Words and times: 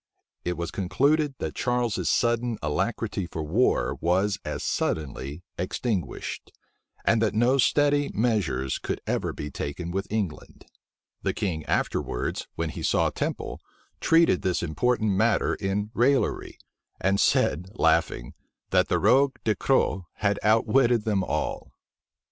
It 0.43 0.57
was 0.57 0.71
concluded 0.71 1.35
that 1.37 1.53
Charles's 1.53 2.09
sudden 2.09 2.57
alacrity 2.63 3.27
for 3.27 3.43
war 3.43 3.99
was 4.01 4.39
as 4.43 4.63
suddenly 4.63 5.43
extinguished, 5.59 6.51
and 7.05 7.21
that 7.21 7.35
no 7.35 7.59
steady 7.59 8.09
measures 8.11 8.79
could 8.79 8.99
ever 9.05 9.31
be 9.31 9.51
taken 9.51 9.91
with 9.91 10.11
England. 10.11 10.65
The 11.21 11.35
king 11.35 11.63
afterwards, 11.67 12.47
when 12.55 12.69
he 12.71 12.81
saw 12.81 13.11
Temple, 13.11 13.61
treated 13.99 14.41
this 14.41 14.63
important 14.63 15.11
matter 15.11 15.53
in 15.53 15.91
raillery; 15.93 16.57
and 16.99 17.19
said, 17.19 17.67
laughing, 17.75 18.33
that 18.71 18.87
the 18.87 18.97
rogue 18.97 19.35
Du 19.43 19.53
Cros 19.53 20.01
had 20.13 20.39
outwitted 20.41 21.03
them 21.05 21.23
all. 21.23 21.73